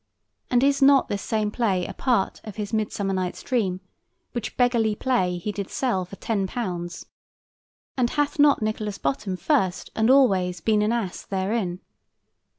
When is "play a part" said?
1.51-2.41